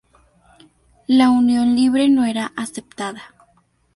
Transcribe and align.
La 1.05 1.29
unión 1.29 1.75
libre 1.75 2.09
no 2.09 2.25
era 2.25 2.53
aceptada. 2.55 3.21